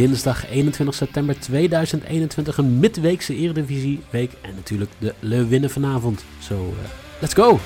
[0.00, 2.56] dinsdag 21 september 2021.
[2.56, 4.32] Een midweekse Eredivisie-week.
[4.42, 6.24] En natuurlijk de Leeuwinnen vanavond.
[6.38, 6.88] Zo, uh,
[7.20, 7.58] let's go!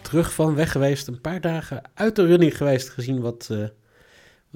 [0.00, 1.08] terug van weg geweest.
[1.08, 2.88] Een paar dagen uit de running geweest.
[2.88, 3.64] Gezien wat, uh,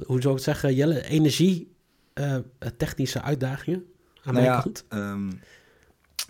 [0.05, 1.74] hoe zou ik het zeggen, Jelle, energie,
[2.14, 2.36] uh,
[2.77, 3.84] technische uitdagingen
[4.22, 4.84] aan nou mijn ja, kant.
[4.88, 5.41] Um,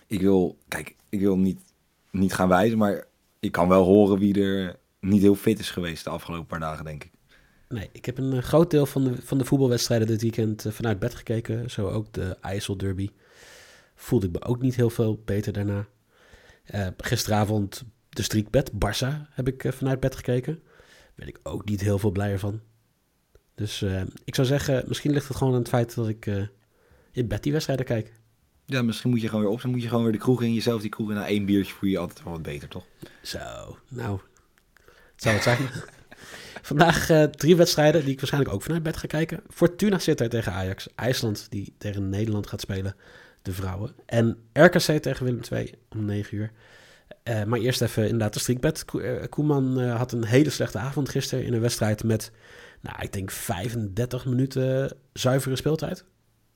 [0.06, 1.60] ik wil, kijk, ik wil niet,
[2.10, 3.04] niet gaan wijzen, maar
[3.40, 6.84] ik kan wel horen wie er niet heel fit is geweest de afgelopen paar dagen,
[6.84, 7.10] denk ik.
[7.68, 10.98] Nee, ik heb een uh, groot deel van de, van de voetbalwedstrijden dit weekend vanuit
[10.98, 11.70] bed gekeken.
[11.70, 13.10] Zo ook de IJssel Derby.
[13.94, 15.86] Voelde ik me ook niet heel veel beter daarna.
[16.96, 17.84] gisteravond
[18.16, 20.54] de streakbed, Barça, heb ik eh, vanuit bed gekeken.
[20.54, 22.60] Daar ben ik ook niet heel veel blijer van.
[23.56, 26.42] Dus uh, ik zou zeggen, misschien ligt het gewoon aan het feit dat ik uh,
[27.12, 28.12] in bed die wedstrijden kijk.
[28.64, 29.62] Ja, misschien moet je gewoon weer op.
[29.62, 30.54] Dan moet je gewoon weer de kroeg in.
[30.54, 31.14] Jezelf die kroeg in.
[31.14, 32.84] Na één biertje voel je altijd wel wat beter, toch?
[33.22, 33.38] Zo,
[33.88, 34.20] nou,
[34.84, 35.58] het zou het zijn.
[36.62, 39.40] Vandaag uh, drie wedstrijden die ik waarschijnlijk ook vanuit bed ga kijken.
[39.48, 40.88] Fortuna zit er tegen Ajax.
[40.94, 42.96] IJsland die tegen Nederland gaat spelen.
[43.42, 43.94] De vrouwen.
[44.06, 46.52] En RKC tegen Willem II om 9 uur.
[47.24, 48.84] Uh, maar eerst even inderdaad de strikbed.
[49.02, 52.30] Eh, Koeman uh, had een hele slechte avond gisteren in een wedstrijd met,
[52.86, 56.04] nou, ik denk 35 minuten zuivere speeltijd.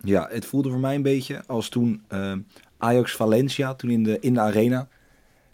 [0.02, 2.32] Ja, het voelde voor mij een beetje als toen uh,
[2.78, 4.88] Ajax-Valencia, toen in de, in de arena.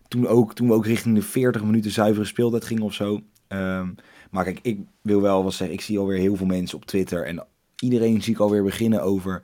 [0.08, 3.20] Toen, ook, toen we ook richting de 40 minuten zuivere speeltijd gingen of zo.
[3.48, 3.94] Um,
[4.30, 5.76] maar kijk, ik wil wel wat zeggen.
[5.76, 7.46] Ik zie alweer heel veel mensen op Twitter en
[7.78, 9.42] iedereen zie ik alweer beginnen over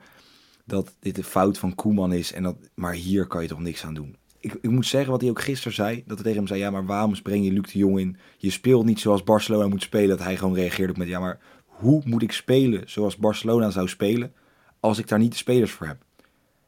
[0.65, 2.33] dat dit de fout van Koeman is.
[2.33, 5.21] En dat, maar hier kan je toch niks aan doen ik, ik moet zeggen wat
[5.21, 6.03] hij ook gisteren zei.
[6.05, 8.17] Dat hij tegen hem zei, ja, maar waarom breng je Luc de Jong in?
[8.37, 10.09] Je speelt niet zoals Barcelona moet spelen.
[10.09, 14.33] Dat hij gewoon reageerde met, ja, maar hoe moet ik spelen zoals Barcelona zou spelen...
[14.79, 15.97] als ik daar niet de spelers voor heb?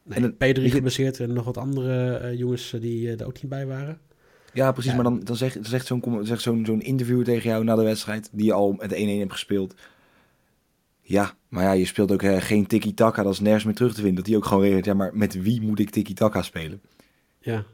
[0.02, 3.48] Nee, en Pedri gebaseerd en nog wat andere uh, jongens die uh, er ook niet
[3.48, 3.98] bij waren.
[4.52, 4.90] Ja, precies.
[4.90, 4.96] Ja.
[4.96, 8.28] Maar dan, dan zegt, zegt zo'n zegt zo'n zo'n interview tegen jou na de wedstrijd...
[8.32, 9.74] die je al met 1-1 hebt gespeeld...
[11.08, 14.00] Ja, maar ja, je speelt ook uh, geen tiki-taka, dat is nergens meer terug te
[14.00, 14.16] vinden.
[14.16, 16.80] Dat hij ook gewoon reageert, ja, maar met wie moet ik tiki-taka spelen?
[17.46, 17.64] Ja,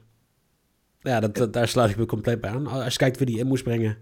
[1.00, 2.66] ja dat, daar sluit ik me compleet bij aan.
[2.66, 3.98] Als je kijkt wie die in moest brengen,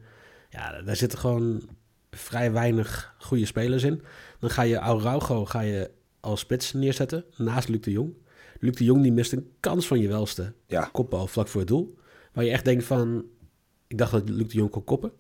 [0.50, 1.68] ja, daar zitten gewoon
[2.10, 4.02] vrij weinig goede spelers in.
[4.38, 8.12] Dan ga je Araujo ga je als spits neerzetten, naast Luc de Jong.
[8.58, 10.88] Luc de Jong die mist een kans van je welste ja.
[10.92, 11.98] kopbal vlak voor het doel.
[12.32, 13.24] Waar je echt denkt van,
[13.86, 15.12] ik dacht dat Luc de Jong kon koppen.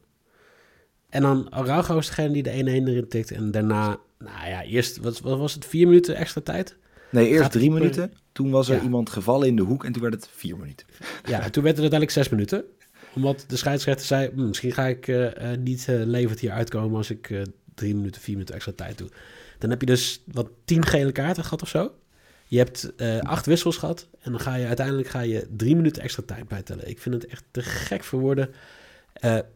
[1.08, 3.30] En dan Araujo is degene die de 1-1 erin tikt.
[3.30, 6.76] En daarna, nou ja, eerst, wat, wat was het, vier minuten extra tijd?
[7.10, 8.12] Nee, eerst drie minuten.
[8.32, 10.86] Toen was er iemand gevallen in de hoek en toen werd het vier minuten.
[11.24, 12.64] Ja, en toen werd het uiteindelijk zes minuten.
[13.14, 15.28] Omdat de scheidsrechter zei, hm, misschien ga ik uh,
[15.58, 17.42] niet uh, levend hier uitkomen als ik uh,
[17.74, 19.08] drie minuten, vier minuten extra tijd doe.
[19.58, 21.92] Dan heb je dus wat tien gele kaarten gehad of zo.
[22.46, 26.22] Je hebt acht wissels gehad en dan ga je uiteindelijk ga je drie minuten extra
[26.26, 26.88] tijd bijtellen.
[26.88, 28.50] Ik vind het echt te gek voor woorden.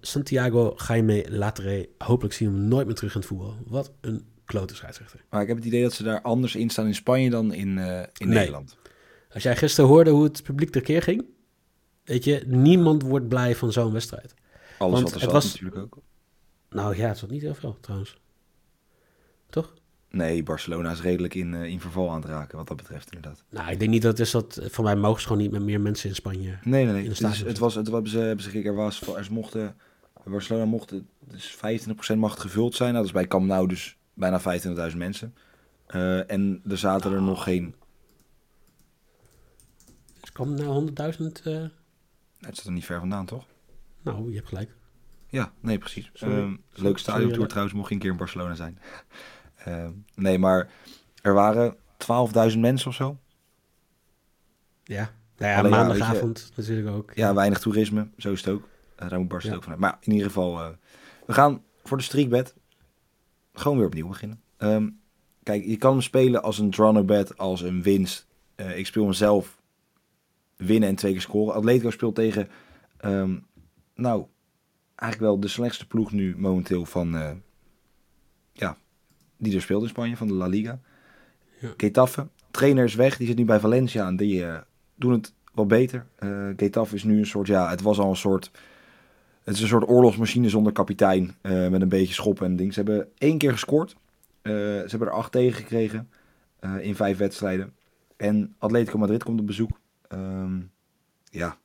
[0.00, 3.56] Santiago Jaime Latre, hopelijk zien we hem nooit meer terug in het voetbal.
[3.66, 5.24] Wat een klote scheidsrechter.
[5.30, 7.76] Maar ik heb het idee dat ze daar anders in staan in Spanje dan in,
[7.76, 8.76] uh, in Nederland.
[9.32, 11.24] Als jij gisteren hoorde hoe het publiek keer ging,
[12.04, 14.34] weet je, niemand wordt blij van zo'n wedstrijd.
[14.78, 16.02] Alles Want wat er het was natuurlijk ook.
[16.70, 18.18] Nou ja, het was niet heel veel trouwens.
[19.50, 19.74] Toch?
[20.10, 23.44] Nee, Barcelona is redelijk in, uh, in verval aan het raken, wat dat betreft inderdaad.
[23.50, 24.60] Nou, ik denk niet dat het is dat...
[24.62, 26.58] Voor mij mogen ze gewoon niet met meer mensen in Spanje.
[26.62, 27.08] Nee, nee, nee.
[27.08, 29.76] Dus het was, het ze, hebben ze er was, er mochten...
[30.24, 32.92] Barcelona mocht, dus 25% mag het gevuld zijn.
[32.92, 34.40] Nou, dat is bij Camp Nou dus bijna
[34.90, 35.34] 25.000 mensen.
[35.94, 37.74] Uh, en er zaten er nog geen...
[40.20, 40.92] Dus kwam nou 100.000...
[41.44, 41.66] Uh...
[42.38, 43.46] Het zit er niet ver vandaan, toch?
[44.02, 44.70] Nou, je hebt gelijk.
[45.26, 46.10] Ja, nee, precies.
[46.24, 48.78] Uh, leuk stadiontour trouwens, mocht je een keer in Barcelona zijn.
[49.68, 50.70] uh, nee, maar
[51.22, 51.76] er waren
[52.52, 53.18] 12.000 mensen of zo.
[54.84, 57.12] Ja, nou ja, Alleen, maandagavond ja, je, natuurlijk ook.
[57.14, 57.26] Ja.
[57.26, 58.68] ja, weinig toerisme, zo is het ook.
[59.02, 59.80] Uh, daar moet Barcelona ook vanuit.
[59.80, 60.76] Maar in ieder geval,
[61.26, 62.54] we gaan voor de streakbed
[63.54, 64.40] gewoon weer opnieuw beginnen.
[64.58, 65.00] Um,
[65.42, 68.26] kijk, je kan hem spelen als een draw als een winst.
[68.56, 69.62] Uh, ik speel hem zelf
[70.56, 71.54] winnen en twee keer scoren.
[71.54, 72.48] Atletico speelt tegen,
[73.04, 73.46] um,
[73.94, 74.26] nou,
[74.94, 77.30] eigenlijk wel de slechtste ploeg nu momenteel van, uh,
[78.52, 78.76] ja,
[79.36, 80.80] die er speelt in Spanje, van de La Liga.
[81.60, 81.74] Ja.
[81.76, 84.58] Getafe, trainer is weg, die zit nu bij Valencia en die uh,
[84.94, 86.06] doen het wat beter.
[86.18, 88.50] Uh, Getafe is nu een soort, ja, het was al een soort
[89.44, 91.34] het is een soort oorlogsmachine zonder kapitein.
[91.42, 92.72] Uh, met een beetje schoppen en dingen.
[92.72, 93.92] Ze hebben één keer gescoord.
[94.42, 96.08] Uh, ze hebben er acht tegen gekregen.
[96.60, 97.72] Uh, in vijf wedstrijden.
[98.16, 99.80] En Atletico Madrid komt op bezoek.
[100.08, 100.70] Um,
[101.30, 101.58] ja,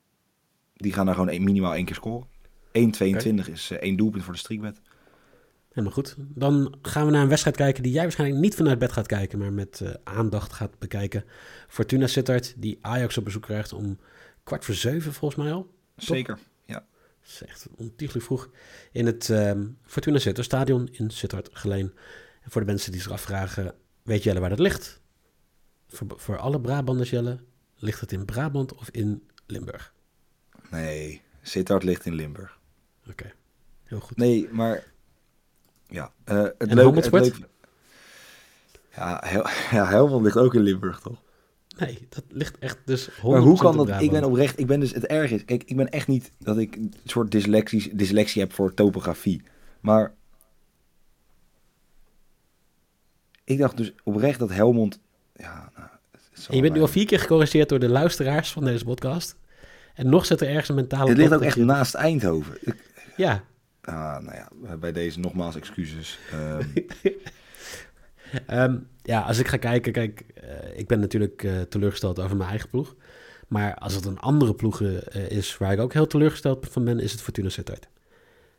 [0.75, 2.27] die gaan daar gewoon een, minimaal één keer scoren.
[2.27, 3.51] 1,22 okay.
[3.51, 4.81] is één doelpunt voor de streakbed.
[5.69, 6.15] Helemaal goed.
[6.17, 9.39] Dan gaan we naar een wedstrijd kijken die jij waarschijnlijk niet vanuit bed gaat kijken,
[9.39, 11.23] maar met uh, aandacht gaat bekijken.
[11.67, 13.97] Fortuna Sittard, die Ajax op bezoek krijgt om
[14.43, 15.69] kwart voor zeven volgens mij al.
[15.95, 16.39] Zeker,
[17.29, 18.49] is echt ontiegelijk vroeg.
[18.91, 21.93] In het um, Fortuna Sittard stadion in Sittard Geleen.
[22.41, 25.01] En voor de mensen die zich afvragen, weet Jelle waar dat ligt?
[25.87, 27.39] Voor, voor alle Brabanders Jelle,
[27.75, 29.93] ligt het in Brabant of in Limburg?
[30.69, 32.59] Nee, Sittard ligt in Limburg.
[33.09, 33.31] Oké,
[33.83, 34.17] heel goed.
[34.17, 34.83] Nee, maar
[35.87, 37.13] ja, uh, het en.
[37.13, 37.39] Het
[38.95, 39.47] ja, Hel
[39.77, 41.21] ja, Helmond ligt ook in Limburg, toch?
[41.79, 44.01] Nee, dat ligt echt dus 100% Maar hoe kan dat?
[44.01, 45.45] Ik ben oprecht, ik ben dus het erg is.
[45.45, 49.41] Kijk, ik ben echt niet dat ik een soort dyslexie, dyslexie heb voor topografie.
[49.79, 50.13] Maar
[53.43, 54.99] ik dacht dus oprecht dat Helmond.
[55.35, 55.89] Ja, nou,
[56.47, 59.35] en je bent nu al vier keer gecorrigeerd door de luisteraars van deze podcast.
[59.93, 61.09] En nog zit er ergens een mentale.
[61.09, 62.57] Het ligt ook echt naast Eindhoven.
[62.61, 62.75] Ik...
[63.15, 63.43] Ja.
[63.81, 66.19] Ah, nou ja, bij deze nogmaals excuses.
[66.33, 66.73] Um...
[68.49, 72.49] um, ja, als ik ga kijken, kijk, uh, ik ben natuurlijk uh, teleurgesteld over mijn
[72.49, 72.95] eigen ploeg.
[73.47, 74.97] Maar als het een andere ploeg uh,
[75.29, 77.87] is waar ik ook heel teleurgesteld van ben, is het Fortuna Sittard.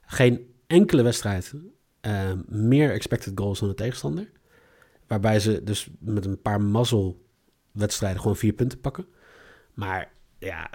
[0.03, 1.55] Geen enkele wedstrijd
[2.47, 4.31] meer expected goals dan de tegenstander.
[5.07, 9.07] Waarbij ze dus met een paar mazzelwedstrijden gewoon vier punten pakken.
[9.75, 10.71] Maar ja,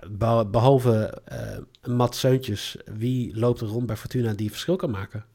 [0.52, 5.26] behalve uh, Matt Seuntjes, wie loopt er rond bij Fortuna die verschil kan maken?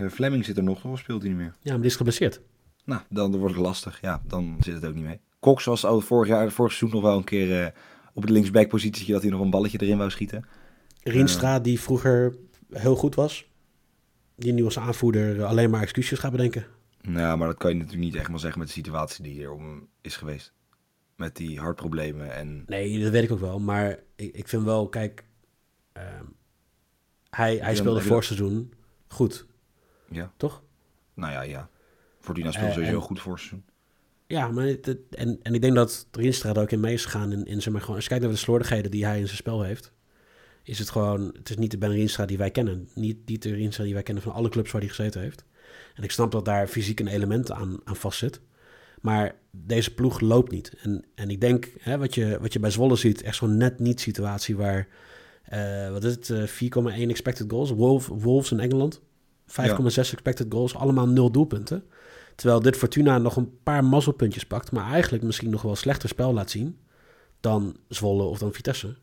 [0.00, 1.54] Uh, Fleming zit er nog, of speelt hij niet meer?
[1.60, 2.40] Ja, maar die is geblesseerd.
[2.84, 4.00] Nou, dan wordt het lastig.
[4.00, 5.20] Ja, dan zit het ook niet mee.
[5.40, 7.66] Cox was al vorig jaar, vorig seizoen nog wel een keer uh,
[8.14, 10.44] op het linksback-positietje dat hij nog een balletje erin wou schieten.
[11.02, 12.36] Rienstra, die vroeger
[12.70, 13.50] heel goed was,
[14.36, 16.66] die nu als aanvoerder alleen maar excuses gaat bedenken.
[17.00, 19.52] Nou, maar dat kan je natuurlijk niet echt maar zeggen met de situatie die hier
[19.52, 20.52] om is geweest.
[21.16, 22.62] Met die hartproblemen en...
[22.66, 23.58] Nee, dat weet ik ook wel.
[23.58, 25.24] Maar ik, ik vind wel, kijk...
[25.96, 26.02] Uh,
[27.30, 28.72] hij, hij speelde voor seizoen
[29.08, 29.46] goed.
[30.10, 30.32] Ja.
[30.36, 30.62] Toch?
[31.14, 31.68] Nou ja, ja.
[32.20, 33.64] Fortuna speelde uh, sowieso en, goed voor seizoen.
[34.26, 37.04] Ja, maar het, het, en, en ik denk dat Rienstra er ook in mee is
[37.04, 37.32] gegaan.
[37.32, 39.36] In, in zeg maar, gewoon, als je kijkt naar de slordigheden die hij in zijn
[39.36, 39.92] spel heeft...
[40.62, 41.34] is het gewoon...
[41.36, 42.88] Het is niet de Ben Rienstra die wij kennen.
[42.94, 45.44] Niet, niet de Rienstra die wij kennen van alle clubs waar hij gezeten heeft.
[45.94, 48.40] En ik snap dat daar fysiek een element aan, aan vastzit.
[49.00, 50.72] Maar deze ploeg loopt niet.
[50.82, 53.78] En, en ik denk, hè, wat, je, wat je bij Zwolle ziet, echt zo'n net
[53.78, 54.88] niet situatie waar,
[55.52, 57.70] uh, wat is het, uh, 4,1 expected goals.
[57.70, 59.00] Wolf, Wolves in Engeland,
[59.46, 59.84] 5,6 ja.
[59.84, 61.84] expected goals, allemaal nul doelpunten.
[62.34, 66.32] Terwijl dit Fortuna nog een paar mazzelpuntjes pakt, maar eigenlijk misschien nog wel slechter spel
[66.32, 66.78] laat zien
[67.40, 68.96] dan Zwolle of dan Vitesse.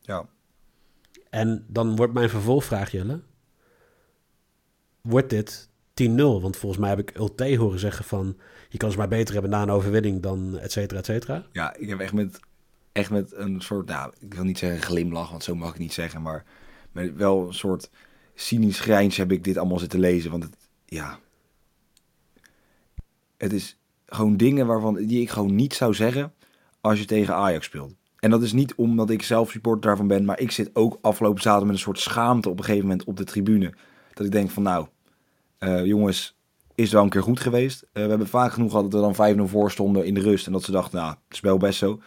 [0.00, 0.28] Ja.
[1.30, 3.20] En dan wordt mijn vervolgvraag, Jelle,
[5.00, 5.68] wordt dit
[6.02, 6.12] 10-0.
[6.16, 8.36] Want volgens mij heb ik Ulte horen zeggen van...
[8.68, 11.46] je kan ze maar beter hebben na een overwinning dan et cetera, et cetera.
[11.52, 12.40] Ja, ik heb echt met,
[12.92, 13.86] echt met een soort...
[13.86, 16.22] Nou, ik wil niet zeggen glimlach, want zo mag ik niet zeggen.
[16.22, 16.44] Maar
[16.92, 17.90] met wel een soort
[18.34, 20.30] cynisch grijns heb ik dit allemaal zitten lezen.
[20.30, 21.18] Want het, ja...
[23.36, 26.32] Het is gewoon dingen waarvan, die ik gewoon niet zou zeggen
[26.80, 27.94] als je tegen Ajax speelt.
[28.18, 31.42] En dat is niet omdat ik zelf supporter daarvan ben, maar ik zit ook afgelopen
[31.42, 33.74] zaterdag met een soort schaamte op een gegeven moment op de tribune.
[34.14, 34.86] Dat ik denk van nou,
[35.58, 36.38] uh, jongens,
[36.74, 37.82] is wel een keer goed geweest.
[37.82, 40.46] Uh, we hebben vaak genoeg gehad dat we dan 5-0 voor stonden in de rust.
[40.46, 42.00] En dat ze dachten, nou, het is wel best zo.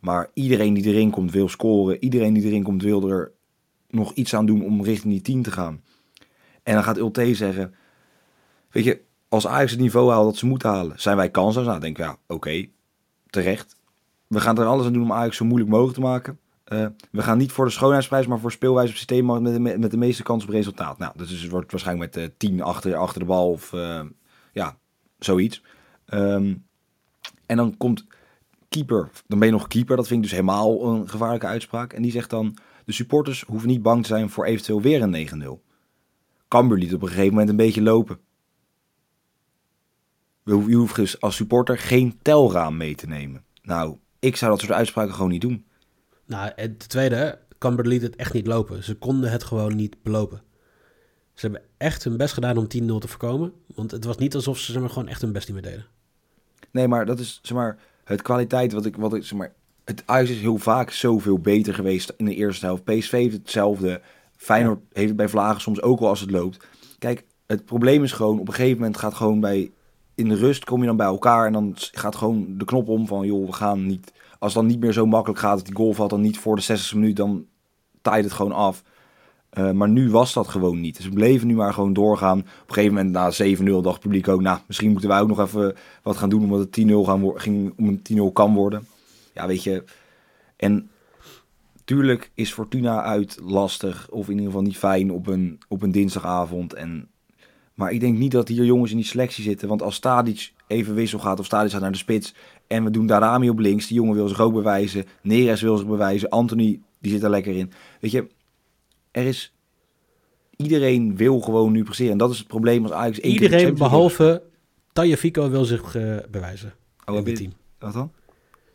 [0.00, 2.02] Maar iedereen die erin komt wil scoren.
[2.02, 3.32] Iedereen die erin komt wil er
[3.88, 5.82] nog iets aan doen om richting die 10 te gaan.
[6.62, 7.74] En dan gaat Ulte zeggen,
[8.70, 11.66] weet je, als Ajax het niveau haalt dat ze moeten halen, zijn wij kansloos?
[11.66, 12.66] Nou, denk ik, ja, oké,
[13.30, 13.76] terecht.
[14.26, 16.38] We gaan er alles aan doen om Ajax zo moeilijk mogelijk te maken.
[16.72, 19.90] Uh, we gaan niet voor de schoonheidsprijs, maar voor speelwijze op systeem met de, met
[19.90, 20.98] de meeste kans op resultaat.
[20.98, 24.00] Nou, dus het wordt waarschijnlijk met uh, 10 achter, achter de bal of uh,
[24.52, 24.78] ja,
[25.18, 25.62] zoiets.
[26.14, 26.66] Um,
[27.46, 28.06] en dan komt
[28.68, 29.96] keeper, dan ben je nog keeper.
[29.96, 31.92] Dat vind ik dus helemaal een gevaarlijke uitspraak.
[31.92, 32.56] En die zegt dan,
[32.88, 35.66] de supporters hoeven niet bang te zijn voor eventueel weer een 9-0.
[36.48, 38.18] Cambuur liet op een gegeven moment een beetje lopen.
[40.44, 43.44] Je hoeft dus als supporter geen telraam mee te nemen.
[43.62, 45.66] Nou, ik zou dat soort uitspraken gewoon niet doen.
[46.24, 48.84] Nou, en ten tweede, liet het echt niet lopen.
[48.84, 50.42] Ze konden het gewoon niet belopen.
[51.34, 53.52] Ze hebben echt hun best gedaan om 10-0 te voorkomen.
[53.66, 55.86] Want het was niet alsof ze zeg maar, gewoon echt hun best niet meer deden.
[56.70, 58.96] Nee, maar dat is zeg maar, het kwaliteit wat ik...
[58.96, 59.54] Wat ik zeg maar,
[59.88, 62.84] het Ajax is heel vaak zoveel beter geweest in de eerste helft.
[62.84, 64.00] PSV heeft hetzelfde.
[64.36, 64.86] Feyenoord ja.
[64.92, 66.66] heeft het bij Vlagen soms ook wel als het loopt.
[66.98, 68.38] Kijk, het probleem is gewoon...
[68.38, 69.70] Op een gegeven moment gaat gewoon bij...
[70.14, 73.06] In de rust kom je dan bij elkaar en dan gaat gewoon de knop om
[73.06, 73.26] van...
[73.26, 75.92] joh, we gaan niet als het dan niet meer zo makkelijk gaat, dat die goal
[75.92, 77.46] valt dan niet voor de 60 minuut, dan
[78.02, 78.82] taait het gewoon af.
[79.58, 80.96] Uh, maar nu was dat gewoon niet.
[80.96, 82.38] Dus we bleven nu maar gewoon doorgaan.
[82.38, 85.28] Op een gegeven moment na 7-0 dacht het publiek ook, nou, misschien moeten wij ook
[85.28, 86.82] nog even wat gaan doen omdat het 10-0
[87.34, 88.86] ging, om een 10-0 kan worden.
[89.38, 89.84] Ja, weet je.
[90.56, 90.90] En
[91.84, 94.08] tuurlijk is Fortuna uit lastig.
[94.10, 96.74] Of in ieder geval niet fijn op een, op een dinsdagavond.
[96.74, 97.08] En,
[97.74, 99.68] maar ik denk niet dat hier jongens in die selectie zitten.
[99.68, 102.34] Want als Stadic even wissel gaat of Stadic gaat naar de spits.
[102.66, 103.86] En we doen Darami op links.
[103.86, 105.04] Die jongen wil zich ook bewijzen.
[105.22, 106.28] Neres wil zich bewijzen.
[106.28, 107.72] Anthony, die zit er lekker in.
[108.00, 108.26] Weet je,
[109.10, 109.52] er is...
[110.56, 112.12] Iedereen wil gewoon nu presteren.
[112.12, 113.18] En dat is het probleem als Ajax...
[113.18, 114.42] Iedereen behalve
[114.92, 116.74] Tagliafico wil zich eh, bewijzen
[117.08, 117.52] Oh, in het team.
[117.78, 118.12] Wat dan?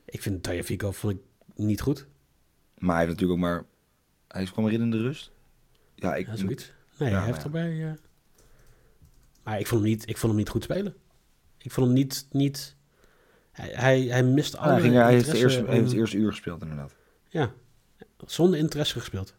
[0.05, 1.19] Ik vind Tagliafico vond ik
[1.55, 2.05] niet goed.
[2.77, 3.63] Maar hij heeft natuurlijk ook maar...
[4.27, 5.31] Hij kwam erin in de rust.
[5.95, 6.27] Ja, ik...
[6.27, 6.73] Ja, zoiets.
[6.97, 7.87] Nee, Ja, hij heeft maar erbij...
[7.89, 7.93] eh,
[9.43, 10.95] Maar ik vond, hem niet, ik vond hem niet goed spelen.
[11.57, 12.27] Ik vond hem niet...
[12.31, 12.75] niet
[13.51, 16.31] hij, hij, hij mist alle hij, ging, er- hij heeft, hij heeft het eerste uur
[16.31, 16.95] gespeeld inderdaad.
[17.29, 17.53] Ja,
[18.25, 19.33] zonder interesse gespeeld.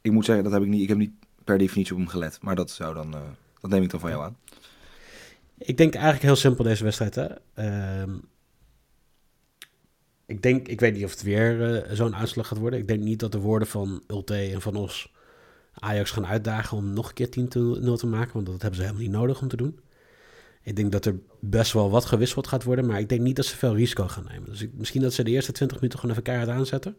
[0.00, 0.82] Ik moet zeggen, dat heb ik niet...
[0.82, 1.12] Ik heb niet
[1.44, 2.38] per definitie op hem gelet.
[2.42, 3.14] Maar dat zou dan...
[3.14, 3.20] eh,
[3.60, 4.36] dat neem ik dan van jou aan.
[5.58, 7.14] Ik denk eigenlijk heel simpel deze wedstrijd.
[7.14, 7.26] Hè?
[7.54, 8.18] Ehm,
[10.28, 12.78] ik denk, ik weet niet of het weer eh, zo'n uitslag gaat worden.
[12.78, 15.12] Ik denk niet dat de woorden van Ulte en Van Os
[15.74, 17.30] Ajax gaan uitdagen om nog een keer 10-0
[17.94, 18.32] te maken.
[18.32, 19.80] Want dat hebben ze helemaal niet nodig om te doen.
[20.62, 22.86] Ik denk dat er best wel wat gewisseld gaat worden.
[22.86, 24.50] Maar ik denk niet dat ze veel risico gaan nemen.
[24.50, 26.96] Dus ik, misschien dat ze de eerste 20 minuten gewoon even keihard aanzetten.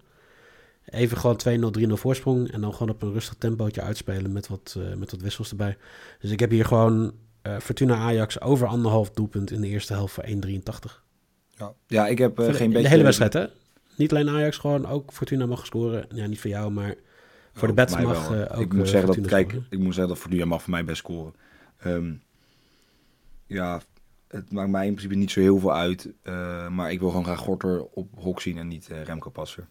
[0.85, 2.51] Even gewoon 2-0, 3-0 voorsprong.
[2.51, 5.77] En dan gewoon op een rustig tempootje uitspelen met wat, eh, met wat wissels erbij.
[6.19, 10.13] Dus ik heb hier gewoon eh, Fortuna Ajax over anderhalf doelpunt in de eerste helft
[10.13, 11.03] voor 1,83.
[11.59, 12.89] Ja, ja ik heb eh, de, geen de beetje...
[12.89, 13.45] hele wedstrijd, hè?
[13.95, 16.05] Niet alleen Ajax, gewoon ook Fortuna mag scoren.
[16.13, 16.95] Ja, niet voor jou, maar
[17.53, 19.67] voor de Oh, bets mag eh, ook ik moet eh, zeggen dat, kijk, scoren.
[19.69, 21.33] ik moet zeggen dat Fortuna mag voor mij best scoren.
[21.79, 22.13] Ehm,
[23.45, 23.81] ja,
[24.27, 26.09] het maakt mij in principe niet zo heel veel uit.
[26.69, 29.67] maar ik wil gewoon graag Gorter op hok zien en niet Remco Passer.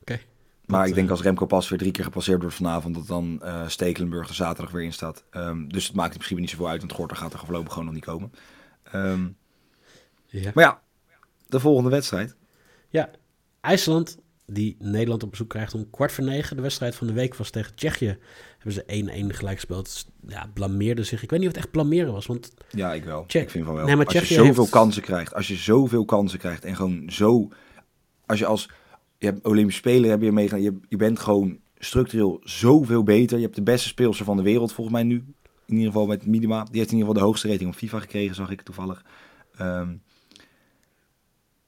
[0.00, 0.20] Oké.
[0.66, 3.68] Maar Dat, ik denk als Remco Passer drie keer gepasseerd wordt vanavond, dat dan eh
[3.68, 5.24] Stekelenburg er zaterdag weer in staat.
[5.30, 7.84] Ehm, dus het maakt in principe niet zoveel uit, want Gorter gaat er voorlopig gewoon
[7.84, 8.32] nog niet komen.
[8.82, 9.28] Ehm,
[10.40, 10.50] Ja.
[10.54, 10.80] maar ja,
[11.48, 12.36] de volgende wedstrijd.
[12.88, 13.10] ja,
[13.60, 16.56] IJsland, die Nederland op bezoek krijgt om kwart voor negen.
[16.56, 18.18] De wedstrijd van de week was tegen Tsjechië.
[18.58, 18.84] Hebben ze
[19.32, 19.84] 1-1 gelijk gespeeld.
[19.84, 21.22] Dus, Ja, blameerde zich.
[21.22, 23.24] Ik weet niet of het echt blameren was, want Ja, ik wel.
[23.28, 23.84] Ik vind van wel.
[23.86, 26.76] Nee, maar als je Tsjechië zoveel heeft- kansen krijgt, als je zoveel kansen krijgt en
[26.76, 27.48] gewoon zo,
[28.26, 28.70] als je als
[29.18, 33.36] je hebt Olympische Spelen heb je meegedaan, je, je bent gewoon structureel zoveel beter.
[33.38, 35.14] Je hebt de beste speelster van de wereld volgens mij nu,
[35.66, 36.64] in ieder geval met Minima.
[36.64, 39.04] Die heeft in ieder geval de hoogste rating op FIFA gekregen, zag ik toevallig.
[39.56, 39.94] Ehm,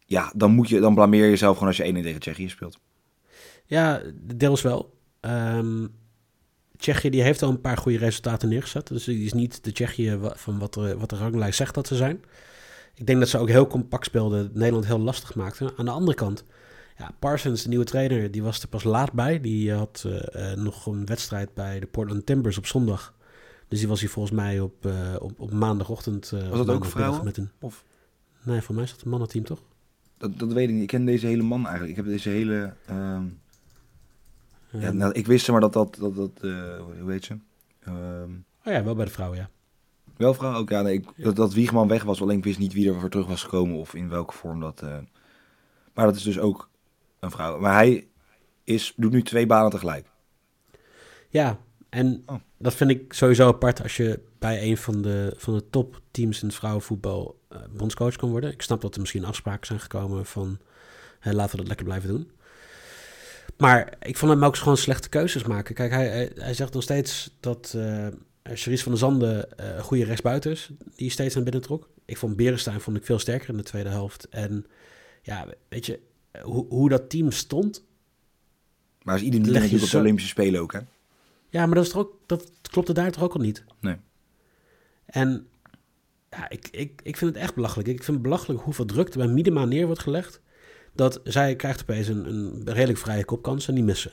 [0.05, 2.79] ja, dan moet je, dan blameer je jezelf gewoon als je 1 tegen Tsjechië speelt.
[3.67, 4.03] Ja,
[4.37, 4.95] deels wel.
[5.21, 5.87] Ehm
[6.77, 8.87] Tsjechië die heeft al een paar goede resultaten neergezet.
[8.87, 11.97] Dus die is niet de Tsjechië van wat, er, wat de ranglijst zegt dat ze
[11.97, 12.23] zijn.
[12.95, 14.51] Ik denk dat ze ook heel compact speelden.
[14.53, 15.71] Nederland heel lastig maakten.
[15.77, 16.45] Aan de andere kant,
[16.99, 19.41] ja, Parsons, de nieuwe trainer, die was er pas laat bij.
[19.41, 23.15] Die had eh, eh, nog een wedstrijd bij de Portland Timbers op zondag.
[23.69, 26.33] Dus die was hier volgens mij op, eh, op, op maandagochtend.
[26.33, 27.25] of dat ook vrouwen?
[27.25, 27.51] Met een...
[27.61, 27.85] Of-
[28.43, 29.63] Nee, voor mij is dat een mannenteam, toch?
[30.25, 30.83] Dat, dat weet ik niet.
[30.83, 31.91] Ik ken deze hele man eigenlijk.
[31.91, 32.75] Ik heb deze hele...
[32.87, 33.23] ehm,
[34.71, 35.97] ja, nou, ik wist maar dat dat...
[36.01, 37.37] dat, dat eh, hoe heet ze?
[37.81, 38.31] Ehm,
[38.65, 39.51] oh ja, wel bij de vrouwen, ja.
[40.17, 40.83] Wel vrouw ook, ja.
[40.83, 41.25] Nee, ik, Ja.
[41.25, 43.77] Dat, dat Wiegman weg was, alleen ik wist niet wie er voor terug was gekomen
[43.77, 44.83] of in welke vorm dat.
[44.83, 44.99] eh.
[45.95, 46.69] Maar dat is dus ook
[47.21, 47.59] een vrouw.
[47.61, 48.07] Maar hij
[48.65, 50.07] is, doet nu twee banen tegelijk.
[51.29, 51.59] Ja,
[51.95, 52.37] en Oh.
[52.59, 56.47] dat vind ik sowieso apart als je bij een van de, van de topteams in
[56.47, 58.53] het vrouwenvoetbal eh, bondscoach kan worden.
[58.53, 60.59] Ik snap dat er misschien afspraken zijn gekomen van
[61.21, 62.31] hè, laten we dat lekker blijven doen.
[63.57, 65.75] Maar ik vond hem ook gewoon slechte keuzes maken.
[65.75, 67.77] Kijk, hij, hij, hij zegt nog steeds dat
[68.53, 71.89] Charisse van der Zanden eh, een goede rechtsbuiten is, die steeds naar binnen trok.
[72.05, 74.29] Ik vond Berenstein vond ik veel sterker in de tweede helft.
[74.29, 74.67] En
[75.23, 76.01] ja, weet je,
[76.43, 77.85] hoe, hoe dat team stond,
[79.03, 80.81] Maar is ieder niet Leg je natuurlijk op de Olympische Spelen ook, hè?
[81.55, 83.65] Ja, maar dat, is toch ook, dat klopte daar toch ook al niet?
[83.81, 83.97] Nee.
[85.07, 85.47] En
[86.31, 87.89] ja, ik, ik, ik vind het echt belachelijk.
[87.89, 90.41] Ik vind het belachelijk hoeveel druk er bij Miedema neer wordt gelegd.
[90.93, 94.13] Dat zij krijgt opeens een, een redelijk vrije kopkans en die missen.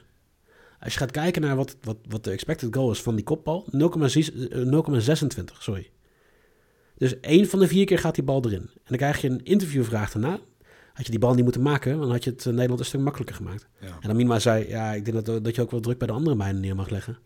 [0.80, 3.66] Als je gaat kijken naar wat, wat, wat de expected goal is van die kopbal,
[3.66, 3.90] 0,6 eh,
[5.40, 5.90] 0,26, sorry.
[6.98, 8.62] Dus één van de vier keer gaat die bal erin.
[8.62, 10.40] En dan krijg je een interviewvraag daarna.
[10.94, 13.02] Had je die bal niet moeten maken, dan had je het eh, Nederland een stuk
[13.02, 13.68] makkelijker gemaakt.
[13.80, 13.88] Ja.
[13.88, 16.14] En dan Minima zei, ja, ik denk dat, dat je ook wel druk bij de
[16.14, 17.18] andere meiden neer mag leggen.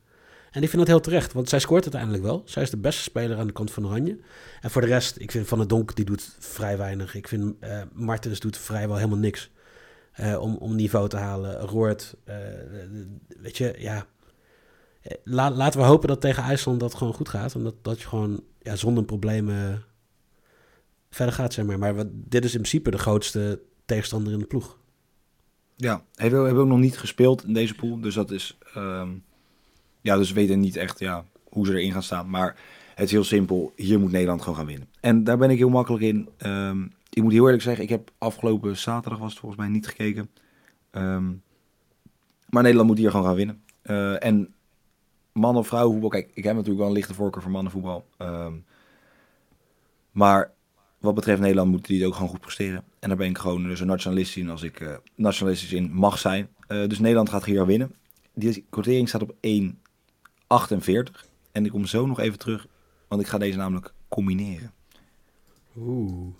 [0.56, 2.42] En ik vind dat heel terecht, want zij scoort uiteindelijk wel.
[2.46, 4.20] Zij is de beste speler aan de kant van Oranje.
[4.62, 7.16] En voor de rest, ik vind Van der Donk, die doet vrij weinig.
[7.16, 9.52] Ik vind eh Martens doet vrijwel helemaal niks
[10.12, 11.60] eh, om, om niveau te halen.
[11.60, 12.38] Roort, eh,
[13.42, 14.08] weet je, ja.
[15.24, 17.56] La, laten we hopen dat tegen IJsland dat gewoon goed gaat.
[17.56, 19.84] En dat, je gewoon ja, zonder problemen
[21.10, 21.80] verder gaat, zeg maar.
[21.80, 24.78] Maar wat, dit is in principe de grootste tegenstander in de ploeg.
[25.76, 28.02] Ja, hebben we ook nog niet gespeeld in deze pool.
[28.02, 28.58] Dus dat is...
[28.74, 29.10] ehm,
[30.06, 32.30] ja, dus we weten niet echt ja, hoe ze erin gaan staan.
[32.30, 32.56] Maar
[32.96, 33.74] het is heel simpel.
[33.76, 34.88] Hier moet Nederland gewoon gaan winnen.
[35.00, 36.30] En daar ben ik heel makkelijk in.
[36.38, 39.88] Ehm, ik moet heel eerlijk zeggen, ik heb afgelopen zaterdag was het volgens mij niet
[39.88, 40.30] gekeken.
[40.92, 41.32] Ehm,
[42.50, 43.62] Maar Nederland moet hier gewoon gaan winnen.
[43.84, 44.54] Uh, en
[45.32, 48.06] man of vrouw voetbal, kijk, ik heb natuurlijk wel een lichte voorkeur voor mannenvoetbal.
[48.18, 48.66] Um,
[50.12, 50.52] maar
[51.00, 52.84] wat betreft Nederland moeten die het ook gewoon goed presteren.
[53.00, 56.48] En daar ben ik gewoon zo nationalistisch in als ik uh, nationalistisch in mag zijn.
[56.68, 57.96] Uh, dus Nederland gaat hier winnen.
[58.34, 59.36] Die quotering staat op
[60.48, 61.26] 1,48.
[61.52, 62.68] En ik kom zo nog even terug,
[63.08, 64.74] want ik ga deze namelijk combineren.
[65.78, 66.34] Oeh.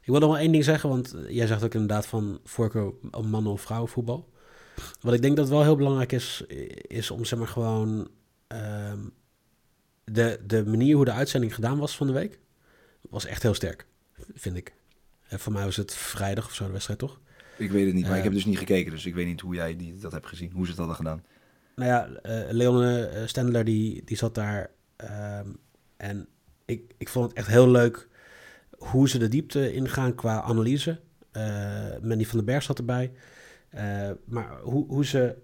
[0.00, 3.28] Ik wil nog wel één ding zeggen, want jij zegt ook inderdaad van voorkeur om
[3.28, 4.30] mannen- of vrouwenvoetbal.
[5.00, 6.44] Wat ik denk dat wel heel belangrijk is,
[6.86, 8.08] is om zeg maar gewoon
[8.52, 8.92] uh,
[10.04, 12.38] de, de manier hoe de uitzending gedaan was van de week,
[13.00, 13.86] was echt heel sterk,
[14.34, 14.74] vind ik.
[15.28, 17.20] En voor mij was het vrijdag of zo de wedstrijd, toch?
[17.56, 19.54] Ik weet het niet, maar ik heb dus niet gekeken, dus ik weet niet hoe
[19.54, 21.24] jij die, dat hebt gezien, hoe ze het hadden gedaan.
[21.74, 24.70] Nou ja, uh, Leon Stendler die, die zat daar
[25.40, 25.56] um,
[25.96, 26.28] en
[26.64, 28.08] ik, ik vond het echt heel leuk
[28.78, 31.00] hoe ze de diepte ingaan qua analyse.
[31.32, 33.12] Uh, van den Berg zat erbij.
[34.24, 35.36] Maar hoe, hoe, ze,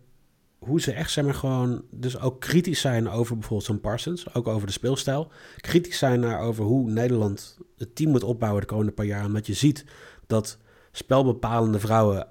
[0.58, 1.84] hoe ze echt, zeg maar, gewoon...
[1.90, 4.34] Dus ook kritisch zijn over bijvoorbeeld zo'n Parsons.
[4.34, 5.30] Ook over de speelstijl.
[5.56, 9.24] Kritisch zijn naar over hoe Nederland het team moet opbouwen de komende paar jaar.
[9.24, 9.84] Omdat je ziet
[10.26, 10.58] dat
[10.92, 12.26] spelbepalende vrouwen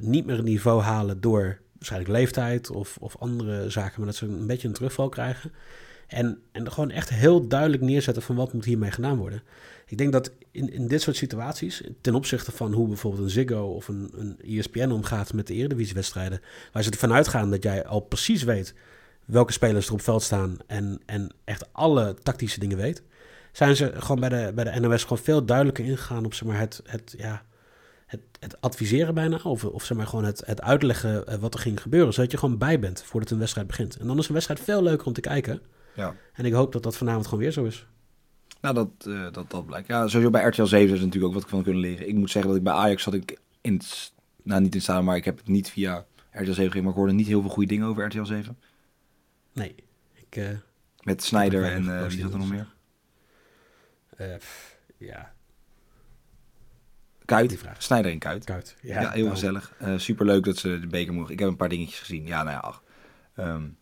[0.00, 3.94] niet meer een niveau halen door waarschijnlijk leeftijd of, of andere zaken.
[3.96, 5.52] Maar dat ze een beetje een terugval krijgen.
[6.06, 9.42] En, en gewoon echt heel duidelijk neerzetten van wat moet hiermee gedaan worden.
[9.86, 13.62] Ik denk dat in, in dit soort situaties, ten opzichte van hoe bijvoorbeeld een Ziggo
[13.62, 16.40] of een, een ESPN omgaat met de Eredivisiewedstrijden,
[16.72, 18.74] waar ze ervan uitgaan dat jij al precies weet
[19.24, 23.02] welke spelers er op veld staan en, en echt alle tactische dingen weet,
[23.52, 26.58] zijn ze gewoon bij de, bij de NOS gewoon veel duidelijker ingegaan op zeg maar,
[26.58, 27.44] het, het, ja,
[28.10, 31.60] het, het adviseren bijna, of, of zeg maar gewoon het, het uitleggen eh, wat er
[31.60, 33.96] ging gebeuren, zodat je gewoon bij bent voordat een wedstrijd begint.
[33.96, 35.60] En dan is een wedstrijd veel leuker om te kijken.
[35.94, 36.14] Ja.
[36.32, 37.86] En ik hoop dat dat vanavond gewoon weer zo is.
[38.60, 39.88] Nou, dat, uh, dat, dat blijkt.
[39.88, 42.08] Ja, sowieso bij RTL 7 is natuurlijk ook wat ik van kunnen leren.
[42.08, 44.12] Ik moet zeggen dat ik bij Ajax zat ik in het,
[44.42, 46.98] nou niet in staan, maar ik heb het niet via RTL 7 gegeven, maar ik
[46.98, 48.58] hoorde niet heel veel goede dingen over RTL 7.
[49.52, 49.74] Nee,
[50.12, 50.36] ik...
[50.36, 50.48] Uh,
[51.02, 52.68] Met Snijder en uh, wie zat er nog meer?
[54.96, 55.34] Ja.
[57.36, 58.44] Kuit, Snijder en Kuit.
[58.44, 59.00] Kuit, ja.
[59.00, 59.34] ja heel nou.
[59.34, 59.72] gezellig.
[59.96, 61.32] superleuk dat ze de beker mogen.
[61.32, 62.26] Ik heb een paar dingetjes gezien.
[62.26, 62.82] Ja, nou ja, ach.
[63.38, 63.78] Um,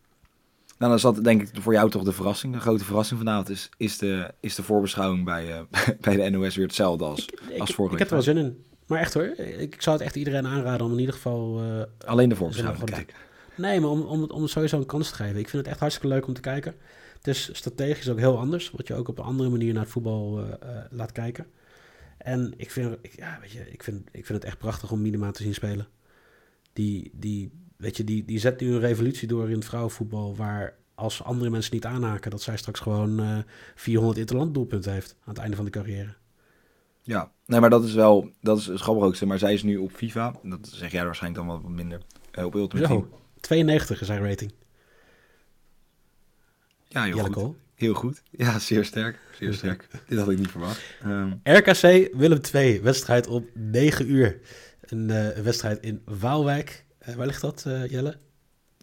[0.78, 2.52] nou, dan zat denk ik voor jou toch de verrassing.
[2.52, 5.60] De grote verrassing vanavond is, is, de, is de voorbeschouwing bij, uh,
[6.00, 8.64] bij de NOS weer hetzelfde als, ik, als vorige Ik heb er wel zin in.
[8.86, 9.24] Maar echt hoor,
[9.58, 11.64] ik zou het echt iedereen aanraden om in ieder geval...
[11.64, 13.16] Uh, Alleen de voorbeschouwing kijken.
[13.54, 15.38] Nee, maar om, om, om het sowieso een kans te geven.
[15.38, 16.74] Ik vind het echt hartstikke leuk om te kijken.
[17.16, 18.70] Het is strategisch ook heel anders.
[18.70, 20.46] Wat je ook op een andere manier naar het voetbal uh,
[20.90, 21.46] laat kijken.
[22.18, 25.00] En ik vind, ik, ja, weet je, ik, vind, ik vind het echt prachtig om
[25.00, 25.88] Minima te zien spelen.
[26.72, 30.36] Die, die, weet je, die, die zet nu een revolutie door in het vrouwenvoetbal...
[30.36, 33.38] waar als andere mensen niet aanhaken, dat zij straks gewoon uh,
[33.74, 36.14] 400 interland doelpunten heeft aan het einde van de carrière.
[37.02, 39.26] Ja, nee, maar dat is wel, dat is het grappigste.
[39.26, 42.02] Maar zij is nu op FIFA, dat zeg jij waarschijnlijk dan wat minder,
[42.38, 43.08] uh, op Ultimate Team.
[43.40, 44.52] 92 is haar rating.
[46.88, 47.30] Ja, Jelle.
[47.30, 47.56] Kool.
[47.78, 48.22] Heel goed.
[48.30, 49.18] Ja, zeer sterk.
[49.38, 49.88] Zeer sterk.
[50.06, 50.80] Dit had ik niet verwacht.
[51.04, 54.40] Um, RKC Willem 2, wedstrijd op 9 uur.
[54.80, 56.84] Een uh, wedstrijd in Waalwijk.
[57.08, 58.16] Uh, waar ligt dat, uh, Jelle?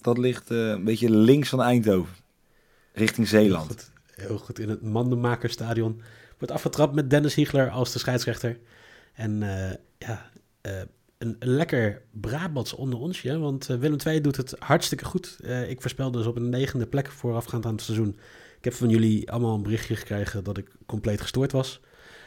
[0.01, 2.15] Dat ligt een beetje links van Eindhoven.
[2.93, 3.67] Richting Zeeland.
[3.67, 4.59] Heel goed, heel goed.
[4.59, 6.01] in het Mandenmakerstadion.
[6.37, 8.59] Wordt afgetrapt met Dennis Hiegler als de scheidsrechter.
[9.13, 9.39] En
[9.97, 10.31] ja,
[10.61, 13.37] een, een, lekker Brabants onder onsje.
[13.37, 15.37] Want Willem II doet het hartstikke goed.
[15.67, 18.17] ik voorspel dus op een negende plek voorafgaand aan het seizoen.
[18.65, 21.79] Ik heb van jullie allemaal een berichtje gekregen dat ik compleet gestoord was.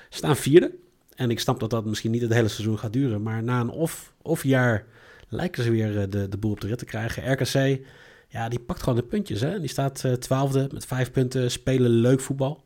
[0.09, 0.75] Staan vierde.
[1.15, 3.23] En ik snap dat dat misschien niet het hele seizoen gaat duren.
[3.23, 4.85] Maar na een of, of jaar
[5.29, 7.33] lijken ze weer de, de boel op de rit te krijgen.
[7.33, 7.87] RKC,
[8.29, 9.41] ja, die pakt gewoon de puntjes.
[9.41, 9.61] Hè?
[9.61, 12.65] Die staat uh, twaalfde met vijf punten, spelen leuk voetbal.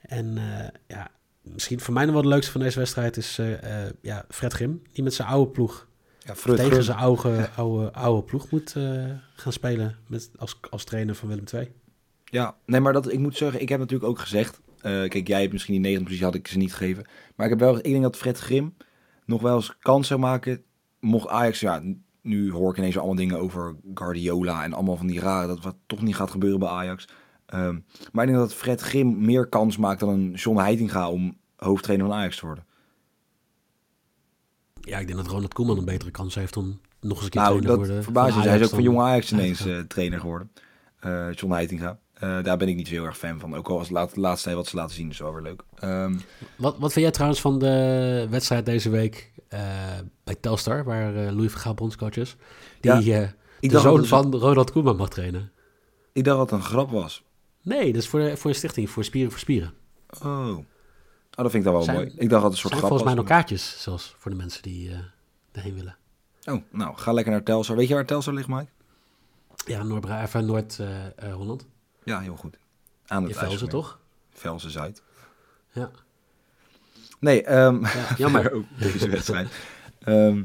[0.00, 1.10] En uh, ja,
[1.42, 3.56] misschien voor mij nog wel het leukste van deze wedstrijd is uh,
[4.00, 4.82] ja, Fred Grim.
[4.92, 6.82] Die met zijn oude ploeg ja, Fred tegen Grim.
[6.84, 8.72] zijn oude, oude, oude ploeg moet
[9.34, 11.72] gaan spelen met, als, als trainer van Willem II.
[12.30, 14.60] Ja, nee, maar dat, ik moet zeggen, ik heb natuurlijk ook gezegd...
[14.82, 17.04] kijk, jij hebt misschien die negende positie, had ik ze niet gegeven.
[17.36, 18.76] Maar ik heb wel, ik denk dat Fred Grim
[19.24, 20.62] nog wel eens kans zou maken
[21.00, 21.82] mocht Ajax, ja,
[22.22, 25.76] nu hoor ik ineens allemaal dingen over Guardiola en allemaal van die rare, dat wat
[25.86, 27.08] toch niet gaat gebeuren bij Ajax.
[27.54, 31.36] Um, maar ik denk dat Fred Grim meer kans maakt dan een John Heitinga om
[31.56, 32.64] hoofdtrainer van Ajax te worden.
[34.80, 37.40] Ja, ik denk dat Ronald Koeman een betere kans heeft om nog eens een keer
[37.40, 38.12] nou, trainer te worden.
[38.12, 38.48] Nou, je.
[38.48, 40.50] Hij is ook van jong Ajax ineens uh, trainer geworden.
[41.06, 41.98] Uh, John Heitinga.
[42.24, 43.54] Uh, daar ben ik niet zo heel erg fan van.
[43.54, 45.62] Ook al was het laatste wat ze laten zien is wel weer leuk.
[45.84, 46.20] Um,
[46.56, 49.60] wat, wat vind jij trouwens van de wedstrijd deze week uh,
[50.24, 52.36] bij Telstar, waar uh, Louis van Gaal bondscoach is,
[52.80, 55.52] die ja, de zoon van Ronald Koeman mag trainen?
[56.12, 57.24] Ik dacht dat het een grap was.
[57.62, 59.72] Nee, dat is voor, voor een stichting, voor Spieren voor Spieren.
[60.22, 60.48] Oh.
[60.48, 60.56] oh,
[61.30, 62.12] dat vind ik dan wel zijn, mooi.
[62.16, 63.14] Ik dacht dat het een soort grap volgens was.
[63.14, 64.90] mij nog kaartjes, zelfs, voor de mensen die
[65.52, 65.96] erheen willen.
[66.44, 67.76] Oh, nou, ga lekker naar Telstar.
[67.76, 68.68] Weet je waar Telstar ligt, Mike?
[69.66, 71.66] Ja, Noord-Bra- of, eh, Noord-Holland.
[72.10, 72.58] Ja, heel goed.
[73.06, 74.00] Aan het Velzen, toch?
[74.30, 75.02] Velzen Zuid.
[75.72, 75.90] Ja.
[77.20, 78.52] Nee, ehm Ja, jammer.
[78.52, 79.48] ook deze wedstrijd.
[80.00, 80.36] Ehm,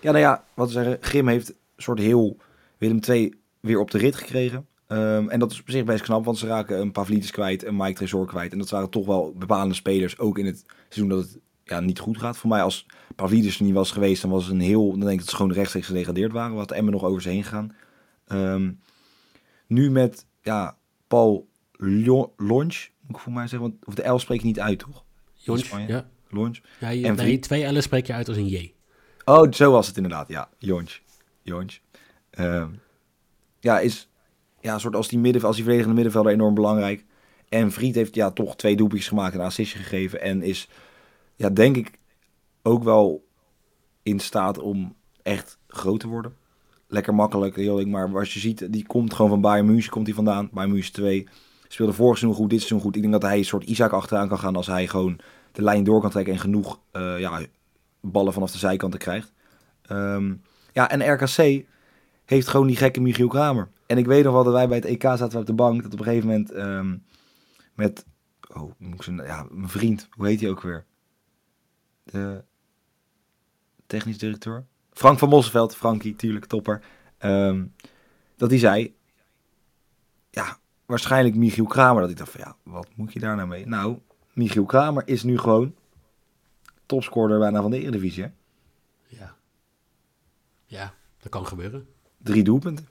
[0.00, 2.36] ja, nou ja, wat we zeggen, Grim heeft een soort heel
[2.78, 4.66] Willem II weer op de rit gekregen.
[4.86, 7.76] Ehm, en dat is op zich best knap, want ze raken een Pavlidis kwijt, een
[7.76, 8.52] Mike Tresor kwijt.
[8.52, 11.98] En dat waren toch wel bepalende spelers, ook in het seizoen dat het ja, niet
[11.98, 12.36] goed gaat.
[12.36, 15.12] Voor mij, als Pavlidis er niet was geweest, dan was het een heel, dan denk
[15.12, 16.56] ik dat ze gewoon rechtstreeks gedegradeerd waren.
[16.56, 17.76] Wat Emmen nog over ze heen gegaan.
[18.26, 18.72] Ehm,
[19.66, 24.18] nu met, ja, Paul Lo- Lonch, moet ik voor mij zeggen, want of de L
[24.18, 25.04] spreek je niet uit, toch?
[25.32, 26.08] Jonch, ja.
[26.28, 26.58] Lonch.
[26.80, 28.72] ja je, En nee, Vrie- twee L'en spreek je uit als een J.
[29.24, 30.28] Oh, zo was het inderdaad.
[30.28, 31.00] Ja, Jonch.
[31.42, 31.78] Jonch.
[32.30, 32.68] Ehm,
[33.60, 34.08] ja, is
[34.60, 37.04] ja, soort als die, midden, als die verdedigende middenvelder enorm belangrijk.
[37.48, 40.20] En Vriet heeft ja, toch twee doelpuntjes gemaakt en een assistje gegeven.
[40.20, 40.68] En is,
[41.36, 41.98] ja, denk ik,
[42.62, 43.26] ook wel
[44.02, 46.36] in staat om echt groot te worden.
[46.86, 47.86] Lekker makkelijk, heel ik.
[47.86, 50.48] Maar als je ziet, die komt gewoon van Bayern München komt hij vandaan.
[50.52, 51.28] Bayern München 2.
[51.68, 52.96] Speelde vorig seizoen goed, dit seizoen goed.
[52.96, 55.18] Ik denk dat hij een soort Isaac achteraan kan gaan als hij gewoon
[55.52, 57.40] de lijn door kan trekken en genoeg eh, ja,
[58.00, 59.32] ballen vanaf de zijkanten krijgt.
[59.82, 60.34] Ehm,
[60.72, 61.64] ja, en RKC
[62.24, 63.68] heeft gewoon die gekke Michiel Kramer.
[63.86, 65.82] En ik weet nog wel dat wij bij het EK zaten op de bank.
[65.82, 66.96] Dat op een gegeven moment ehm,
[67.74, 68.06] met...
[68.54, 70.08] Oh, ik ja, mijn vriend.
[70.10, 70.84] Hoe heet hij ook weer?
[72.02, 72.44] De
[73.86, 74.66] technisch directeur?
[74.94, 75.76] Frank van Mosselveld.
[75.76, 76.82] Frankie, tuurlijk, topper.
[77.18, 77.64] Ehm,
[78.36, 78.94] dat hij zei...
[80.30, 82.00] Ja, waarschijnlijk Michiel Kramer.
[82.00, 83.66] Dat ik dacht van, ja, wat moet je daar nou mee?
[83.66, 83.98] Nou,
[84.32, 85.74] Michiel Kramer is nu gewoon
[86.86, 88.28] topscorer bijna van de Eredivisie, hè?
[89.06, 89.34] Ja.
[90.64, 91.86] Ja, dat kan gebeuren.
[92.18, 92.88] Drie doelpunten.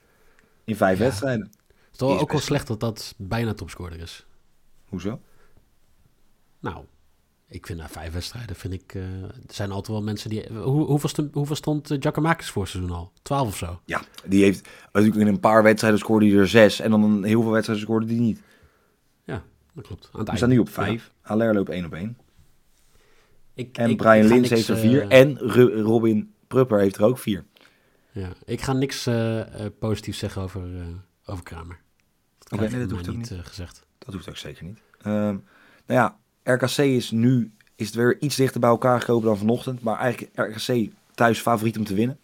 [0.63, 1.03] In vijf Ja.
[1.03, 1.45] wedstrijden.
[1.45, 4.25] Het is toch ook wel slecht dat dat bijna topscorer is.
[4.89, 5.21] Hoezo?
[6.59, 6.85] Nou,
[7.53, 10.45] ik vind na vijf wedstrijden, vind ik, eh, er zijn altijd wel mensen die...
[10.53, 13.11] Hoe, hoeveel, stond, hoeveel stond uh, Giacomakis voor seizoen al?
[13.21, 13.79] Twaalf of zo?
[13.85, 16.79] Ja, die heeft natuurlijk in een paar wedstrijden scoorde hij er zes.
[16.79, 18.41] En dan heel veel wedstrijden scoorde hij niet.
[19.75, 20.09] Dat klopt.
[20.13, 21.11] Aan het We staan nu op vijf.
[21.21, 22.17] Haller loopt één op één.
[22.17, 22.23] Ja.
[23.53, 25.07] Ik, En ik- Brian ik Lins heeft er eh, vier.
[25.07, 27.45] En Ru- Robin Prupper heeft er ook vier.
[28.11, 30.85] Ja, ik ga niks eh, eh, positiefs zeggen over, eh,
[31.25, 31.79] over Kramer.
[32.37, 33.85] Dat krijg nee, dat hoeft ook niet eh, gezegd.
[33.97, 34.79] Dat hoeft ook zeker niet.
[35.01, 35.39] Ehm, nou
[35.85, 39.81] ja, RKC is nu is het weer iets dichter bij elkaar gekomen dan vanochtend.
[39.81, 42.19] Maar eigenlijk RKC thuis favoriet om te winnen.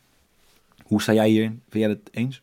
[0.84, 1.62] Hoe sta jij hierin?
[1.70, 2.42] Vind jij het eens?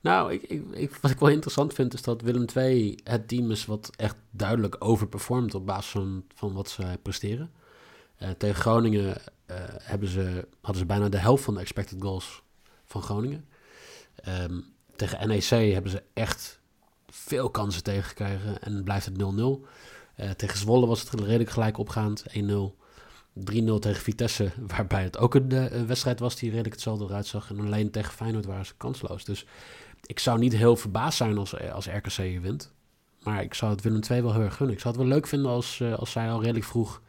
[0.00, 3.66] Nou, ik, ik- wat ik wel interessant vind is dat Willem II het team is
[3.66, 7.50] wat echt duidelijk overperformt op basis van, van wat ze presteren.
[8.16, 12.42] Eh, tegen Groningen eh, hebben ze, hadden ze bijna de helft van de expected goals
[12.84, 13.44] van Groningen.
[14.14, 14.60] Ehm,
[14.96, 16.60] tegen NEC hebben ze echt
[17.08, 19.66] veel kansen tegengekregen en blijft het 0-0.
[20.14, 22.76] Eh, tegen Zwolle was het redelijk gelijk opgaand, 1-0.
[23.34, 27.50] 3-0 tegen Vitesse, waarbij het ook een eh, wedstrijd was die redelijk hetzelfde eruit zag.
[27.50, 29.24] En alleen tegen Feyenoord waren ze kansloos.
[29.24, 29.46] Dus
[30.06, 32.72] ik zou niet heel verbaasd zijn als, als RKC hier wint.
[33.22, 34.74] Maar ik zou het Willem II wel heel erg gunnen.
[34.74, 37.02] Ik zou het wel leuk vinden als, eh, als zij al redelijk vroeg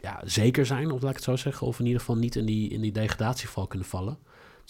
[0.00, 1.66] ja, zeker zijn, of laat ik het zo zeggen.
[1.66, 4.18] Of in ieder geval niet in die, in die degradatieval kunnen vallen.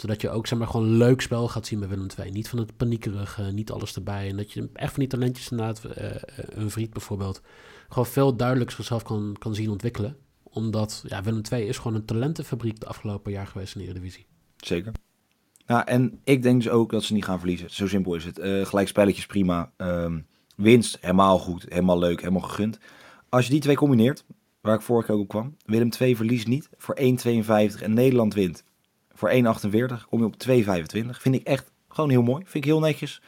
[0.00, 2.30] Zodat je ook zeg maar, gewoon leuk spel gaat zien bij Willem II.
[2.30, 4.28] Niet van het paniekerige, niet alles erbij.
[4.28, 7.40] En dat je echt van die talentjes inderdaad, eh, een vriend bijvoorbeeld,
[7.88, 10.16] gewoon veel duidelijker zichzelf kan, kan zien ontwikkelen.
[10.42, 14.26] Omdat ja, Willem II is gewoon een talentenfabriek de afgelopen jaar geweest in de Eredivisie.
[14.56, 14.92] Zeker.
[15.66, 17.70] Ja, en ik denk dus ook dat ze niet gaan verliezen.
[17.70, 18.38] Zo simpel is het.
[18.38, 19.72] Eh gelijk spelletjes prima.
[19.76, 20.20] Ehm,
[20.56, 22.78] winst helemaal goed, helemaal leuk, helemaal gegund.
[23.28, 24.24] Als je die twee combineert,
[24.61, 25.56] waar ik vorige keer ook op kwam.
[25.64, 28.66] Willem 2 verliest niet voor 1,52 en Nederland wint
[29.18, 30.09] voor 1,48.
[30.09, 31.11] Kom je op 2,25.
[31.11, 32.42] Vind ik echt gewoon heel mooi.
[32.44, 33.22] Vind ik heel netjes.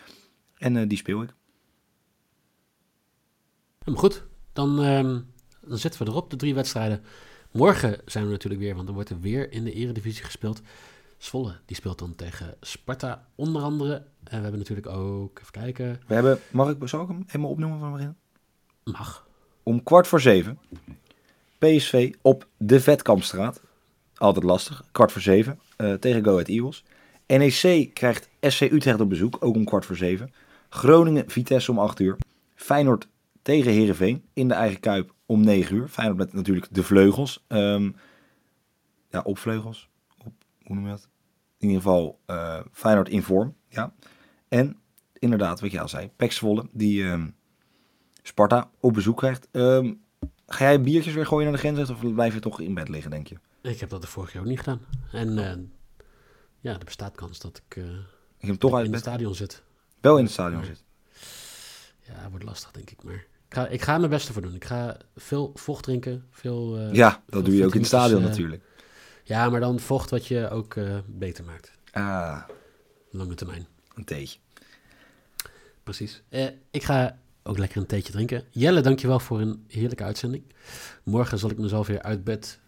[0.57, 1.35] En eh, die speel ik.
[3.79, 4.24] Helemaal goed.
[4.53, 5.20] Dan, ehm,
[5.61, 7.05] dan zitten we erop, de drie wedstrijden.
[7.50, 10.61] Morgen zijn we natuurlijk weer, want dan wordt er weer in de eredivisie gespeeld.
[11.18, 13.94] Zwolle, die speelt dan tegen Sparta onder andere.
[14.24, 17.50] En we hebben natuurlijk ook, even kijken, We hebben, mag ik, zal ik hem helemaal
[17.50, 18.16] opnoemen van begin?
[18.85, 19.26] mag.
[19.62, 20.59] Om kwart voor zeven.
[21.59, 23.61] PSV op de Vetkampstraat.
[24.14, 24.85] Altijd lastig.
[24.92, 25.61] Kwart voor zeven.
[25.81, 26.85] Eh, tegen Go Ahead Eagles.
[27.27, 29.37] NEC krijgt SC Utrecht op bezoek.
[29.40, 30.33] Ook om kwart voor zeven.
[30.69, 32.16] Groningen Vitesse om acht uur.
[32.55, 33.09] Feyenoord
[33.43, 35.88] tegen Heerenveen in de eigen Kuip om 9 uur.
[35.88, 37.45] Feyenoord met natuurlijk de vleugels.
[37.49, 37.90] Ehm,
[39.11, 39.88] ja, op vleugels.
[40.25, 41.09] Op, hoe noem je dat?
[41.59, 43.55] In ieder geval eh, Feyenoord in vorm.
[43.69, 43.93] Ja.
[44.49, 44.77] En
[45.19, 46.11] inderdaad, wat je al zei.
[46.16, 47.27] Pek Zwolle, die ehm,
[48.23, 49.49] Sparta op bezoek krijgt.
[49.51, 49.93] Ehm,
[50.47, 53.11] ga jij biertjes weer gooien naar de grens of blijf je toch in bed liggen,
[53.11, 53.37] denk je?
[53.62, 54.81] Ik heb dat de vorige keer ook niet gedaan.
[55.12, 55.57] En eh,
[56.61, 57.85] ja, er bestaat kans dat ik eh,
[58.38, 59.62] Ik hem toch uit in het stadion zit.
[60.01, 60.85] Wel in het stadion zitten.
[62.01, 63.14] Ja, wordt lastig denk ik, maar
[63.49, 64.55] ik ga, ik ga mijn beste voor doen.
[64.55, 66.77] Ik ga veel vocht drinken, veel...
[66.79, 68.62] eh, Ja, veel dat doe je ook in het stadion natuurlijk.
[69.25, 70.75] Ja, maar dan vocht wat je ook
[71.07, 71.70] beter maakt.
[71.92, 72.42] Ah,
[73.11, 73.66] Lange termijn.
[73.94, 74.38] een theetje.
[75.83, 76.23] Precies.
[76.70, 78.44] Ik ga ook lekker een theetje drinken.
[78.51, 80.44] Jelle, dankjewel voor een heerlijke uitzending.
[81.03, 82.61] Morgen zal ik mezelf weer uit bed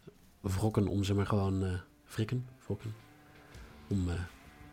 [0.42, 1.70] wrokken om ze maar gewoon eh
[2.04, 2.46] frikken.
[2.64, 2.94] Wrokken.
[3.88, 4.14] Om, eh,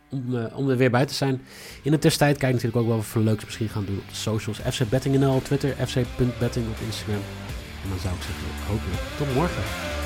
[0.09, 1.41] om, eh, om er weer bij te zijn.
[1.83, 4.59] In de tussentijd kijk natuurlijk ook wel wat voor leuks misschien gaan doen op socials.
[4.59, 7.21] FC NL op Twitter, fc.betting op Instagram.
[7.83, 9.98] En dan zou ik zeggen, hopelijk tot morgen.